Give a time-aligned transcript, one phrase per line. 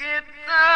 [0.00, 0.75] الكتاب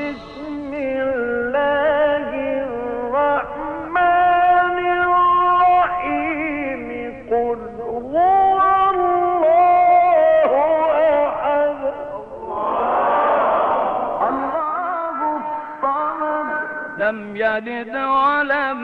[17.67, 18.79] يلد ولم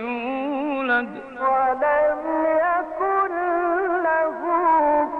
[0.00, 1.08] يولد.
[1.40, 2.20] ولم
[2.64, 3.32] يكن
[4.06, 4.38] له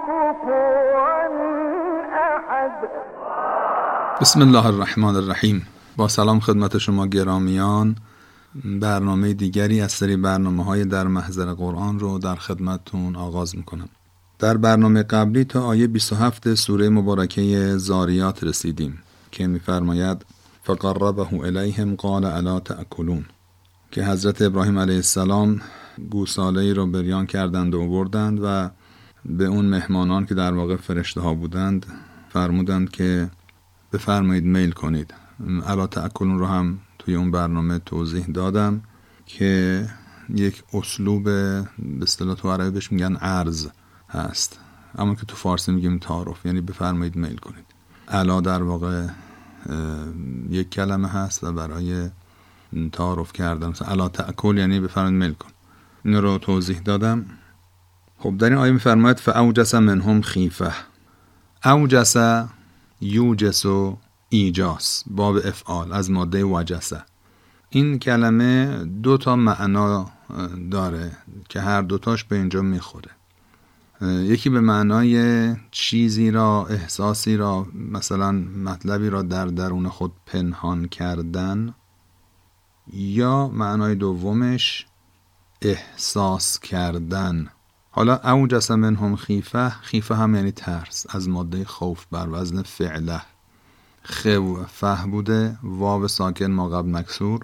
[0.07, 1.29] كفوا
[2.33, 2.71] احد
[4.21, 5.67] بسم الله الرحمن الرحیم.
[5.97, 7.95] با سلام خدمت شما گرامیان.
[8.65, 13.89] برنامه دیگری از سری برنامه های در محضر قرآن رو در خدمتتون آغاز می‌کنم.
[14.39, 20.25] در برنامه قبلی تا آیه 27 سوره مبارکه زاریات رسیدیم که میفرماید
[20.65, 23.25] فقربه الیهم قال الا تأکلون
[23.91, 25.61] که حضرت ابراهیم علیه السلام
[26.11, 28.69] گوساله ای رو بریان کردند و بردند و
[29.25, 31.85] به اون مهمانان که در واقع فرشته ها بودند
[32.29, 33.29] فرمودند که
[33.93, 35.13] بفرمایید میل کنید.
[35.65, 38.81] الا تأکلون رو هم توی اون برنامه توضیح دادم
[39.25, 39.85] که
[40.29, 41.67] یک اسلوب به
[42.01, 43.67] اصطلاح تو عربی بهش میگن عرض
[44.09, 44.59] هست.
[44.97, 47.65] اما که تو فارسی میگیم تعارف یعنی بفرمایید میل کنید.
[48.07, 49.07] الا در واقع
[50.49, 52.09] یک کلمه هست و برای
[52.91, 53.67] تعارف کردن.
[53.67, 55.49] مثلا الا تأکل یعنی بفرمایید مل کن.
[56.05, 57.25] این رو توضیح دادم.
[58.17, 60.73] خب در این آیه میفرماید فاوجس منهم خیفه.
[61.65, 62.15] اوجس
[63.01, 63.97] یوجس و
[64.29, 67.03] ایجاس باب افعال از ماده وجسه
[67.69, 70.11] این کلمه دو تا معنا
[70.71, 71.11] داره
[71.49, 73.11] که هر دوتاش به اینجا می‌خوره.
[74.01, 78.31] یکی به معنای چیزی را احساسی را مثلا
[78.65, 81.75] مطلبی را در درون خود پنهان کردن
[82.93, 84.85] یا معنای دومش
[85.61, 87.47] احساس کردن.
[87.91, 93.21] حالا اوجس منهم خیفه خیفه هم یعنی ترس از ماده خوف بر وزن فعله.
[94.67, 97.41] فه بوده واو ساکن ما قبل مکسور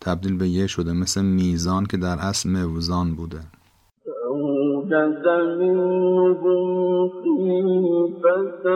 [0.00, 3.40] تبدیل به یه شده مثل میزان که در اصل موزان بوده.
[4.92, 6.34] منهم
[7.08, 8.66] خيفة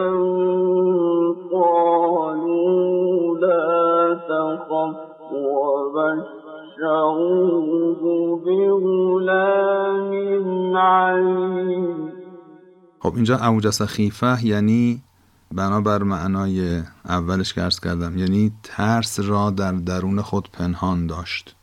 [1.52, 4.96] قالوا لا تخف
[6.82, 8.02] وبشروه
[8.44, 10.12] بغلام
[10.76, 12.12] عليم.
[13.00, 15.02] خب اینجا اوجس خیفه یعنی
[15.52, 21.56] بنابر معنای اولش که کردم یعنی ترس را در درون خود پنهان داشت.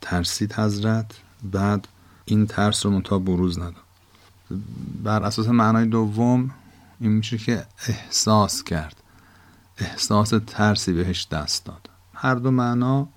[0.00, 1.20] ترسید حضرت
[1.52, 1.88] بعد
[2.28, 3.74] این ترس رو منتها بروز نداد
[5.02, 6.50] بر اساس معنای دوم
[7.00, 8.96] این میشه که احساس کرد.
[9.78, 11.90] احساس ترسی بهش دست داد.
[12.14, 13.08] هر دو معنا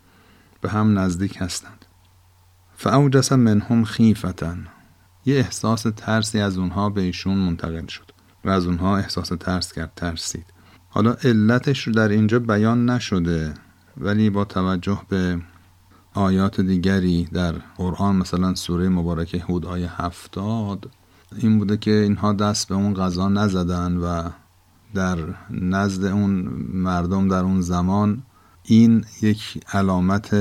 [0.61, 1.85] به هم نزدیک هستند.
[2.77, 4.67] فاوجس منهم خیفتن.
[5.25, 8.11] یه احساس ترسی از اونها به ایشون منتقل شد
[8.45, 10.45] و از اونها احساس ترس کرد ترسید.
[10.89, 13.53] حالا علتش رو در اینجا بیان نشده
[13.97, 15.39] ولی با توجه به
[16.13, 20.89] آیات دیگری در قرآن مثلا سوره مبارکه هود آیه هفتاد
[21.37, 24.29] این بوده که اینها دست به اون غذا نزدن و
[24.93, 25.17] در
[25.49, 26.31] نزد اون
[26.73, 28.23] مردم در اون زمان
[28.63, 30.35] این یک علامت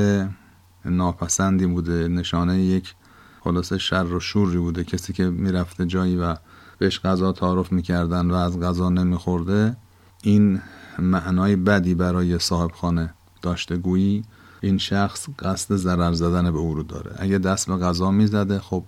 [0.84, 2.94] ناپسندی بوده نشانه یک
[3.40, 4.84] خلاصه شر و شوری بوده.
[4.84, 6.36] کسی که می‌رفته جایی و
[6.78, 9.76] بهش غذا تعارف می‌کردن و از غذا نمیخورده
[10.22, 10.60] این
[10.98, 13.76] معنای بدی برای صاحب خانه داشته.
[13.76, 14.24] گویی
[14.60, 17.16] این شخص قصد ضرر زدن به او رو داره.
[17.18, 18.84] اگه دست به غذا می‌زده خب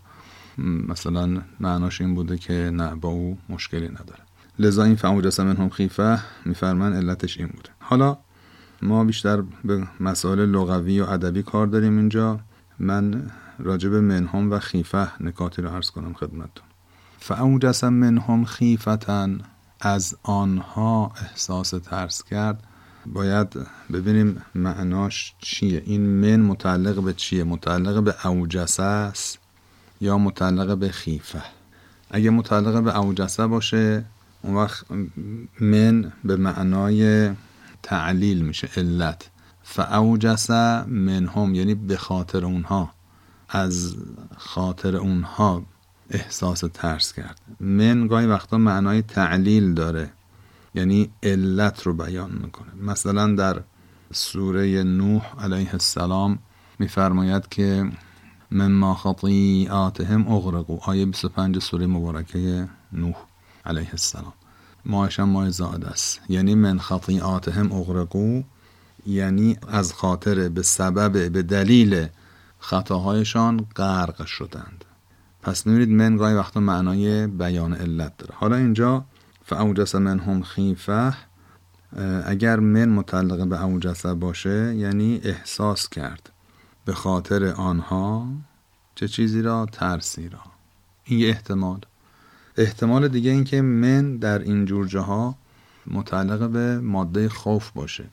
[0.58, 4.20] مثلا معناش این بوده که نه با او مشکلی نداره.
[4.58, 7.70] لذا این فعوجس هم خیفه میفرمان علتش این بوده.
[7.80, 8.19] حالا
[8.82, 12.40] ما بیشتر به مسائل لغوی و ادبی کار داریم اینجا.
[12.78, 16.64] من راجب منهم و خیفه نکاتی رو عرض کنم خدمتتون.
[17.19, 19.40] فعوجس منهم خیفتن
[19.80, 22.62] از آنها احساس ترس کرد
[23.06, 23.49] باید
[23.93, 25.82] ببینیم معناش چیه.
[25.87, 29.38] این من متعلق به چیه؟ متعلق به اوجسه است
[30.00, 31.43] یا متعلق به خیفه؟
[32.10, 34.04] اگه متعلق به اوجسه باشه
[34.43, 34.87] اون وقت
[35.60, 37.31] من به معنای
[37.82, 39.31] تعلیل میشه علت.
[39.62, 40.50] فاوجس
[40.87, 42.90] منهم یعنی به خاطر اونها.
[43.48, 43.96] از
[44.37, 45.62] خاطر اونها
[46.10, 47.40] احساس ترس کرد.
[47.60, 50.10] من گاهی وقتا معنای تعلیل داره.
[50.74, 52.74] یعنی علت رو بیان می‌کنه.
[52.82, 53.62] مثلا در
[54.12, 56.38] سوره نوح علیه السلام
[56.78, 57.90] میفرماید که
[58.50, 63.16] مما خطیئاتهم اغرقو آیه 25 سوره مبارکه نوح
[63.64, 64.32] علیه السلام.
[64.86, 66.20] ماهش هم ماه زاد است.
[66.28, 68.42] یعنی من خطیئاتهم اغرقو
[69.06, 72.06] یعنی از خاطر به سبب به دلیل
[72.58, 74.84] خطاهایشان غرق شدند.
[75.42, 78.34] پس می‌بینید من گاهی وقتا معنای بیان علت داره.
[78.34, 79.04] حالا اینجا
[79.44, 81.14] فاوجس منهم خیفه
[82.24, 86.30] اگر من متعلق به اوجسه باشه یعنی احساس کرد
[86.84, 88.28] به خاطر آنها
[88.94, 90.40] چه چیزی را؟ ترسی را.
[91.04, 91.80] این یه احتمال.
[92.56, 95.34] احتمال دیگه این که من در این جور جاها
[95.86, 98.04] متعلق به ماده خوف باشه.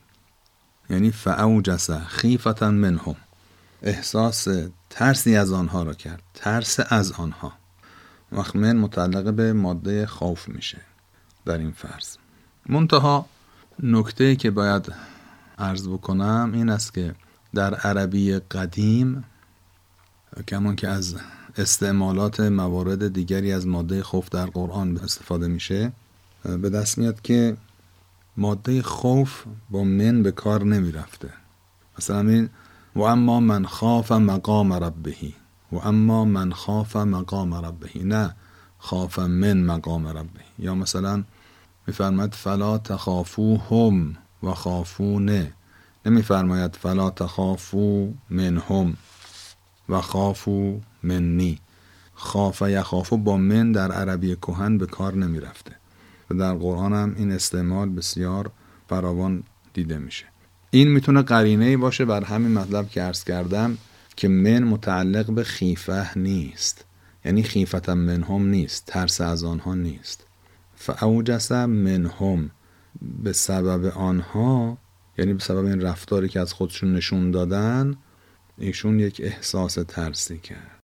[0.89, 3.15] یعنی فاوجسه خیفتا منهم.
[3.81, 4.47] احساس
[4.89, 6.23] ترسی از آنها را کرد.
[6.33, 7.53] ترس از آنها.
[8.31, 10.77] وقت من متعلق به ماده خوف میشه.
[11.49, 12.17] در این فرض.
[12.69, 13.25] منتها
[13.83, 14.93] نکته که باید
[15.57, 17.15] عرض بکنم این است که
[17.53, 19.23] در عربی قدیم
[20.47, 21.15] کمان که از
[21.57, 25.91] استعمالات موارد دیگری از ماده خوف در قرآن استفاده میشه
[26.43, 27.57] به دست میاد که
[28.37, 31.29] ماده خوف با من به کار نمی رفته
[31.97, 32.49] مثلا این
[32.95, 35.35] و اما من خاف مقام ربهی
[35.71, 38.03] و اما من خاف مقام ربهی.
[38.03, 38.35] نه
[38.77, 40.45] خاف من مقام ربهی.
[40.59, 41.23] یا مثلا
[41.89, 45.53] میفرماید فلا تخافو هم و خافونه.
[46.05, 48.97] نمیفرماید فلا تخافو من هم
[49.89, 51.59] و خافو منی.
[52.13, 55.71] خاف یخافو با من در عربی کهن به کار نمی رفته
[56.29, 58.51] و در قرآن هم این استعمال بسیار
[58.89, 59.43] فراوان
[59.73, 60.25] دیده میشه.
[60.71, 63.77] این می‌تونه قرینه ای باشه بر همین مطلب که عرض کردم
[64.15, 66.85] که من متعلق به خیفه نیست.
[67.25, 70.28] یعنی خیفتا منهم نیست ترس از آنها نیست.
[70.79, 72.51] فاوجس منهم.
[73.23, 74.77] به سبب آنها
[75.17, 77.97] یعنی به سبب این رفتاری که از خودشون نشون دادن
[78.57, 80.78] ایشون یک احساس ترسی کرد.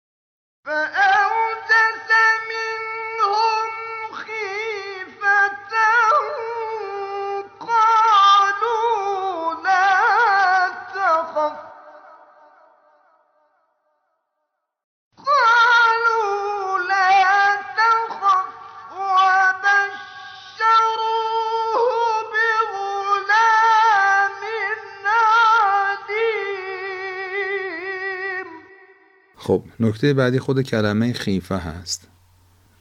[29.44, 32.07] خب نکته بعدی خود کلمه خیفه هست.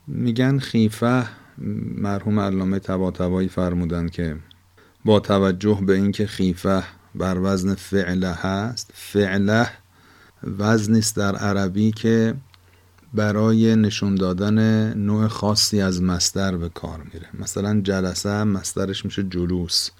[0.06, 1.26] میگن خیفه
[1.96, 4.36] مرحوم علامه تبا فرمودن که
[5.04, 6.82] با توجه به اینکه خیفه
[7.14, 9.68] بر وزن فعله هست فعله
[10.58, 12.34] وزنی است در عربی که
[13.14, 17.26] برای نشون دادن نوع خاصی از مستر به کار میره.
[17.34, 19.90] مثلا جلسه مسترش میشه جلوس.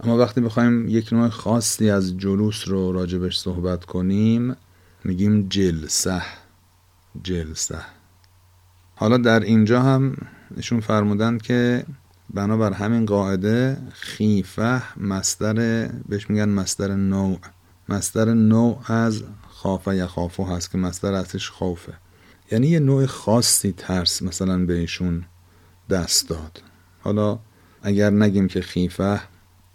[0.00, 4.56] اما وقتی بخوایم یک نوع خاصی از جلوس رو راجبش صحبت کنیم
[5.04, 6.22] میگیم جلسه
[7.22, 7.78] جلسه.
[8.94, 10.16] حالا در اینجا هم
[10.56, 11.84] نشون فرمودن که
[12.34, 17.38] بنابر همین قاعده خیفه مستر بهش میگن مستر نوع.
[17.88, 21.92] مستر نوع از خافه یا خافو هست که مستر اصلش خوفه.
[22.52, 25.24] یعنی یه نوع خاصی ترس مثلا بهشون
[25.90, 26.62] دست داد.
[27.00, 27.38] حالا
[27.82, 29.20] اگر نگیم که خیفه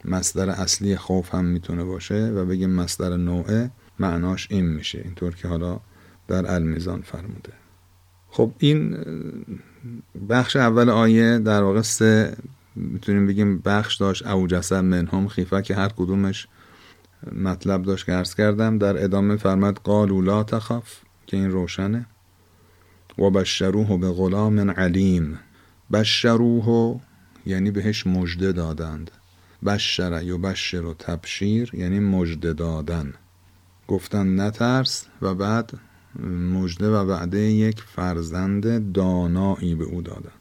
[0.05, 5.47] مصدر اصلی خوف هم می‌تونه باشه و بگیم مصدر نوعه معناش این میشه اینطور که
[5.47, 5.79] حالا
[6.27, 7.53] در المیزان فرموده.
[8.29, 8.97] خب این
[10.29, 12.37] بخش اول آیه در واقع سه
[12.75, 16.47] می‌تونیم بگیم بخش داشت اوجسه منهم خیفه که هر کدومش
[17.31, 22.05] مطلب داشت که عرض کردم در ادامه فرمد قالوا لا تخف که این روشنه.
[23.17, 25.39] و بشروه به غلام علیم.
[25.93, 27.01] بشروه
[27.45, 29.11] یعنی بهش مژده دادند.
[29.65, 33.13] بشر و بشر و تبشیر یعنی مژده دادن.
[33.88, 35.74] گفتن نترس و بعد
[36.54, 40.32] مژده و وعده یک فرزند دانایی به او دادند.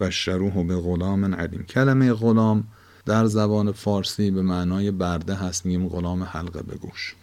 [0.00, 1.62] و شروح به غلام علیم.
[1.62, 2.64] کلمه غلام
[3.06, 5.66] در زبان فارسی به معنای برده هست.
[5.66, 7.14] میگیم غلام حلقه به گوش.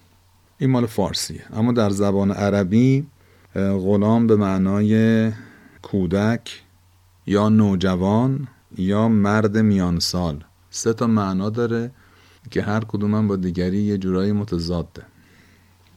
[0.57, 1.43] این مال فارسیه.
[1.53, 3.07] اما در زبان عربی
[3.55, 5.31] غلام به معنای
[5.81, 6.63] کودک
[7.25, 8.47] یا نوجوان
[8.77, 10.43] یا مرد میانسال.
[10.69, 11.91] سه تا معنا داره
[12.51, 15.03] که هر کدوم با دیگری یه جورایی متضاده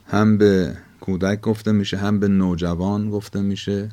[0.06, 3.88] هم به کودک گفته میشه هم به نوجوان گفته میشه.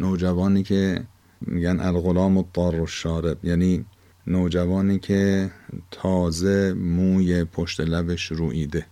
[0.00, 1.06] نوجوانی که
[1.40, 3.44] میگن الغلام الطار الشارب.
[3.44, 3.84] یعنی
[4.26, 5.50] نوجوانی که
[5.90, 8.86] تازه موی پشت لبش رویده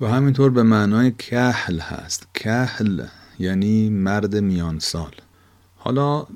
[0.00, 2.28] و همینطور به معنای کهل هست.
[2.34, 3.06] کهل
[3.38, 5.14] یعنی مرد میان سال
[5.76, 6.26] حالا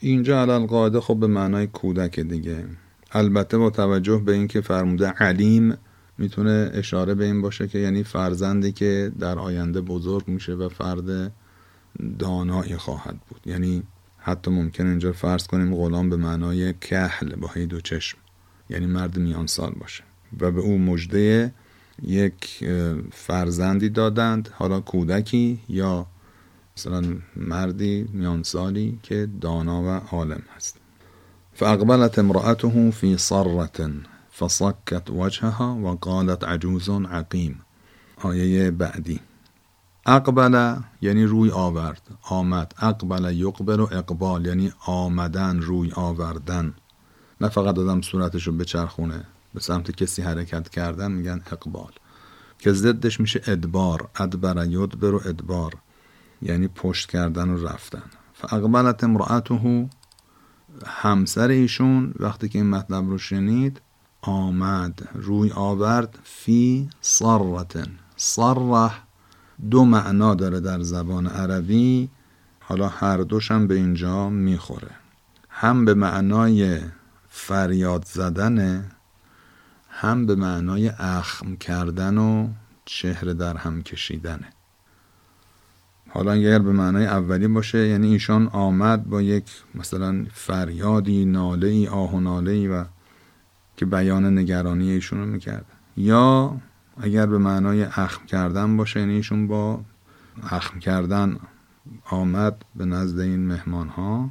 [0.00, 2.64] اینجا علال قاعده خب به معنای کودک دیگه.
[3.12, 5.76] البته با توجه به اینکه فرموده علیم
[6.18, 11.32] می‌تونه اشاره به این باشه که یعنی فرزندی که در آینده بزرگ میشه و فرد
[12.18, 13.40] دانایی خواهد بود.
[13.46, 13.82] یعنی
[14.18, 18.18] حتی ممکن اینجا فرض کنیم غلام به معنای کهل با هی دو چشم.
[18.70, 20.04] یعنی مرد میان سال باشه.
[20.40, 21.52] و به او مجده
[22.02, 22.64] یک
[23.12, 26.06] فرزندی دادند حالا کودکی یا
[26.76, 27.02] مثلا
[27.36, 30.76] مردی میان سالی که دانا و عالم هست.
[31.54, 34.15] فاقبلت امرأته في صرة.
[34.38, 37.60] فصكت وجهها وقالت عجوز عقیم.
[38.16, 39.20] آیه بعدی.
[40.06, 42.02] اقبل یعنی روی آورد.
[42.22, 42.74] آمد.
[42.78, 46.74] اقبل یقبل و اقبال یعنی آمدن روی آوردن.
[47.40, 49.24] نه فقط آدم صورتشو بچرخونه.
[49.54, 51.92] به سمت کسی حرکت کردن میگن اقبال.
[52.58, 54.08] که ضدش میشه ادبار.
[54.16, 55.72] ادبر یدبر و ادبار.
[56.42, 58.10] یعنی پشت کردن و رفتن.
[58.34, 59.88] فاقبلت امرأته
[60.86, 62.14] همسر ایشون.
[62.18, 63.80] وقتی که این مطلب رو شنید
[64.26, 65.08] آمد.
[65.14, 68.90] روی آورد فی صرتن صره
[69.70, 72.08] دو معنا داره در زبان عربی.
[72.60, 74.90] حالا هر دوشم به اینجا می‌خوره.
[75.48, 76.80] هم به معنای
[77.28, 78.86] فریاد زدن
[79.90, 82.48] هم به معنای اخم کردن و
[82.84, 84.48] چهره در هم کشیدنه
[86.08, 91.88] حالا اگر به معنای اولی باشه یعنی ایشان آمد با یک مثلا فریادی ناله ای
[91.88, 92.84] آه و ناله ای و
[93.76, 95.64] که بیان نگرانی ایشون رو می‌کرد
[95.96, 96.56] یا
[97.00, 99.80] اگر به معنای اخم کردن باشه یعنی ایشون با
[100.42, 101.36] اخم کردن
[102.10, 104.30] آمد به نزد این مهمان ها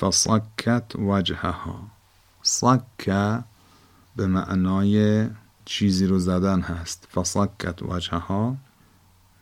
[0.00, 1.90] فصکت وجهها.
[2.42, 3.10] صک
[4.16, 5.28] به معنای
[5.64, 7.08] چیزی رو زدن هست.
[7.14, 8.56] فصکت وجهها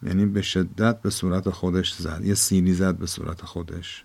[0.02, 2.20] یعنی به شدت به صورت خودش زد.
[2.24, 4.04] یه سیلی زد به صورت خودش.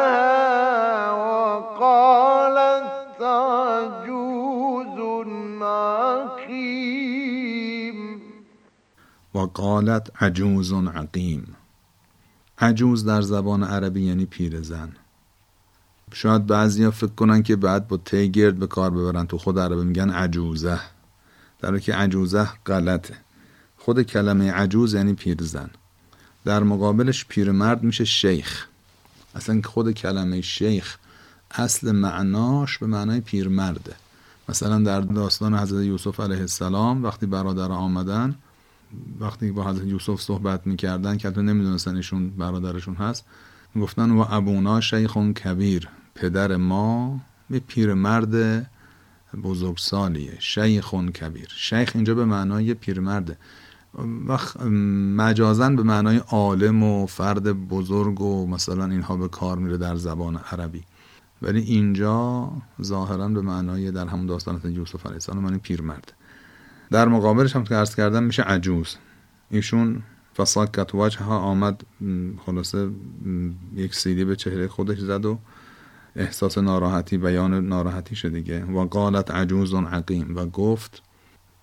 [1.12, 4.98] وقالت عجوز
[5.62, 8.20] عقيم.
[9.34, 11.56] وقالت عجوز عقیم
[12.58, 14.92] عجوز در زبان عربی یعنی پیرزن.
[16.16, 19.26] شاید بعضیا فکر کنن که بعد با تی گرد به کار ببرن.
[19.26, 20.80] تو خود عربی میگن عجوزه.
[21.60, 23.14] در که عجوزه غلطه.
[23.76, 25.70] خود کلمه عجوز یعنی پیرزن.
[26.44, 28.66] در مقابلش پیرمرد میشه شیخ.
[29.34, 30.96] اصلا خود کلمه شیخ
[31.50, 33.94] اصل معناش به معنای پیرمرده.
[34.48, 38.34] مثلا در داستان حضرت یوسف علیه السلام وقتی برادر آمدن
[39.20, 43.24] وقتی با حضرت یوسف صحبت می‌کردن که نمی‌دونستن ایشون برادرشون هست
[43.80, 45.88] گفتن و ابونا شیخون کبیر.
[46.14, 48.66] پدر ما یه پیرمرد
[49.42, 53.36] بزرگسالیه شیخون کبیر شیخ اینجا به معنای پیرمرده
[54.26, 54.62] وقت
[55.16, 60.36] مجازن به معنای عالم و فرد بزرگ و مثلا اینها به کار میره در زبان
[60.36, 60.82] عربی.
[61.42, 62.52] ولی اینجا
[62.82, 66.12] ظاهرا به معنای در همون داستان یوسف علیه السلام معنی پیرمرد.
[66.90, 68.96] در مقابلش هم که عرض کردن میشه عجوز.
[69.50, 70.02] ایشون
[70.36, 71.82] فساکت وجه ها آمد
[72.46, 72.90] خلاصه
[73.74, 75.38] یک سیلی به چهره خودش زد و
[76.16, 78.64] احساس ناراحتی بیان ناراحتی شد دیگه.
[78.64, 81.02] و قالت عجوز عقیم و گفت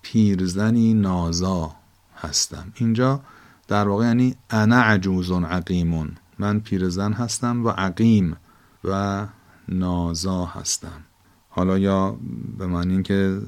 [0.02, 1.76] پیرزنی نازا
[2.16, 2.74] هستم.
[2.76, 3.22] اینجا
[3.68, 8.38] در واقع یعنی انا عجوز عقیمون من پیرزن هستم و عقیم
[8.84, 9.26] و
[9.70, 11.04] نازا هستم.
[11.50, 12.18] حالا یا
[12.58, 13.40] به معنی اینکه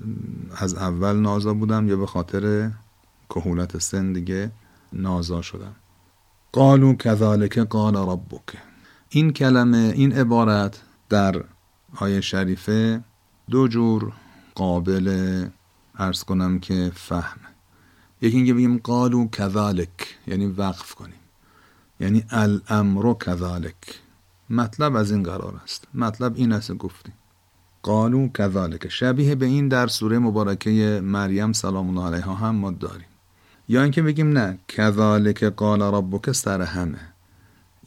[0.57, 2.71] از اول نازا بودم یا به خاطر
[3.29, 4.51] کهولت سن دیگه
[4.93, 5.75] نازا شدم.
[6.51, 8.57] قالو کذالک قال ربک.
[9.09, 11.43] این کلمه این عبارت در
[11.95, 13.03] آیه شریفه
[13.49, 14.13] دو جور
[14.55, 15.47] قابل
[15.95, 17.39] ارز کنم که فهم.
[18.21, 21.19] یکی اینکه بگیم قالو کذالک یعنی وقف کنیم.
[21.99, 24.01] یعنی الامر کذالک.
[24.49, 25.87] مطلب از این قرار است.
[25.93, 27.13] مطلب این است گفتیم.
[27.83, 28.87] قالو کذالک.
[28.87, 33.07] شبیه به این در سوره مبارکه مریم سلام الله علیها هم ما داریم.
[33.67, 37.12] یا اینکه بگیم نه کذالک قال ربک سر همه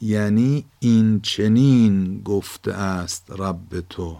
[0.01, 4.17] یعنی این چنین گفته است رب تو.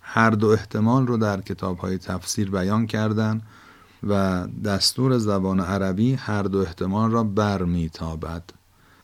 [0.00, 3.42] هر دو احتمال رو در کتاب های تفسیر بیان کردن
[4.02, 8.42] و دستور زبان عربی هر دو احتمال را برمیتابد.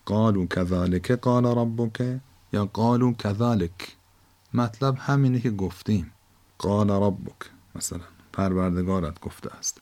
[0.05, 2.19] قالو کذالک قال ربک
[2.53, 3.95] یا قالو کذالک
[4.53, 6.11] مطلب همینه که گفتیم.
[6.57, 7.99] قال ربک مثلا
[8.33, 9.81] پروردگارت گفته است.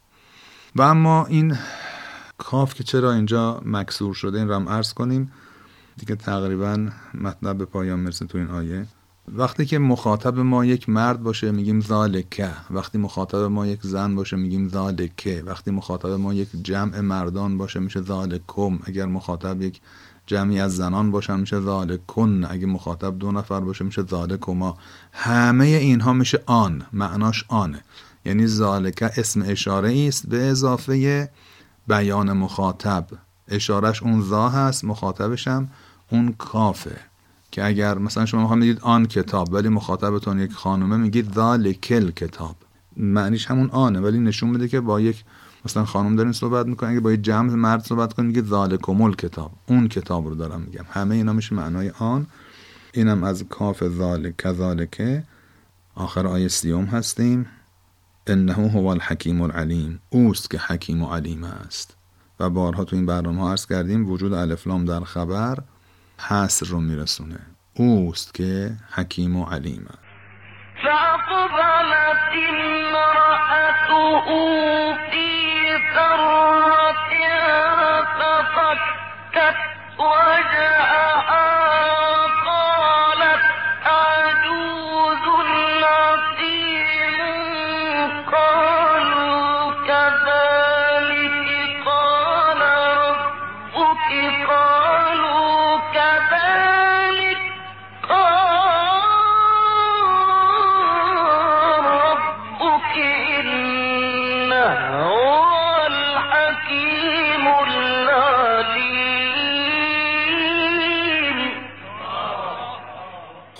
[0.75, 1.57] و اما این
[2.37, 5.31] کاف که چرا اینجا مکسور شده این رو هم عرض کنیم.
[5.97, 8.85] دیگه تقریبا مطلب به پایان مرسه تو این آیه.
[9.27, 12.49] وقتی که مخاطب ما یک مرد باشه میگیم ذالکه.
[12.71, 15.43] وقتی مخاطب ما یک زن باشه میگیم ذالکه.
[15.45, 18.79] وقتی مخاطب ما یک جمع مردان باشه میشه ذالکم.
[18.83, 19.81] اگر مخاطب یک
[20.25, 22.45] جمعی از زنان باشن میشه ذالکن.
[22.49, 24.77] اگه مخاطب دو نفر باشه میشه ذالکما.
[25.13, 26.85] همه اینها میشه آن.
[26.93, 27.83] معناش آنه.
[28.25, 31.29] یعنی ذالکه اسم اشاره است به اضافه
[31.87, 33.07] بیان مخاطب.
[33.47, 35.69] اشارش اون ذا هست مخاطبش هم
[36.11, 36.95] اون کافه
[37.51, 42.55] که اگر مثلا شما می‌خوام بگید آن کتاب ولی مخاطبتون یک خانومه میگید ذالکل کتاب
[42.97, 45.23] معنیش همون آنه ولی نشون میده که با یک
[45.65, 49.51] مثلا خانم دارین صحبت می‌کنن اگه با یک جمع مرد صحبت کنید میگه ذالکمل کتاب
[49.67, 50.85] اون کتاب رو دارم میگم.
[50.89, 52.27] همه اینا میشه معنای آن.
[52.93, 55.23] اینم از کاف ذالک کذالکه
[55.95, 57.45] آخر آیه سیوم هستیم.
[58.27, 59.99] انه هو الحکیم العلیم.
[60.09, 61.95] اوست که حکیم و علیم است.
[62.39, 65.59] و بارها تو این برنامه ها عرض کردیم وجود الفلام در خبر.
[66.19, 67.39] حسر رو میرسونه.
[67.73, 69.87] اوست که حکیم و علیم.
[69.87, 70.05] است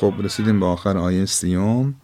[0.06, 1.96] خب رسیدیم به آخر آیه سیوم.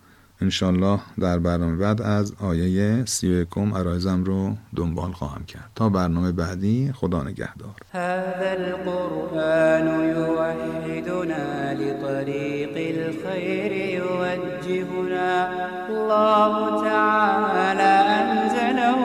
[0.42, 5.70] انشالله در برنامه بعد از آیه سی و یکم عرایزم رو دنبال خواهم کرد.
[5.76, 7.76] تا برنامه بعدی خدا نگهدار.
[7.92, 15.50] هذا القرآن يوحدنا لطريق الخير يوجهنا.
[15.90, 19.00] الله تعالى أنزله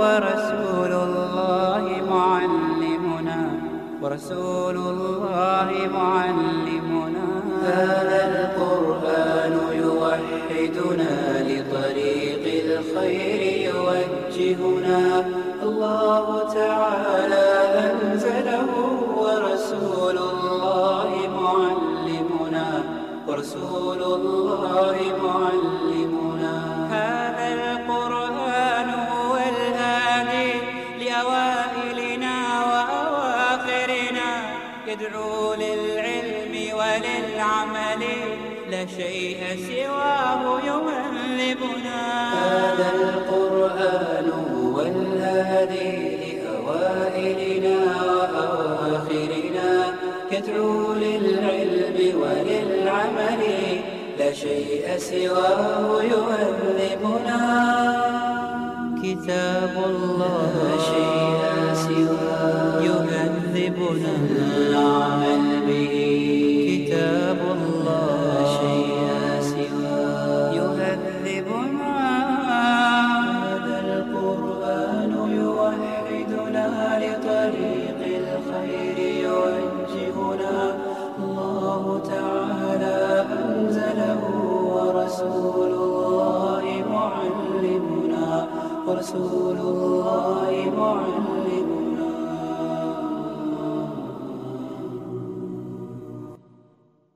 [0.00, 3.40] ورسول الله معلمنا.
[4.02, 7.28] ورسول الله معلمنا.
[7.64, 8.17] هذا
[10.58, 13.40] يوحدنا لطريق الخير
[13.70, 15.26] يوجهنا.
[15.62, 17.48] الله تعالى
[17.86, 18.70] أنزله
[19.16, 21.10] ورسول الله
[21.42, 22.68] معلمنا.
[23.28, 26.54] ورسول الله معلمنا.
[26.90, 30.52] هذا القرآن هو الهادي
[31.00, 32.36] لأوائلنا
[32.70, 34.28] وأواخرنا.
[34.86, 35.87] يدعو للعلم
[38.96, 42.00] شيء سواه يهذبنا
[42.32, 49.94] هذا القرآن هو الهادي لأوائلنا وأواخرنا
[50.32, 53.42] يدعو للعلم وللعمل
[54.18, 57.40] لا شيء سواه يهذبنا
[59.02, 61.42] كتاب الله لا شيء
[61.74, 64.12] سواه يهذبنا
[64.56, 65.37] العمل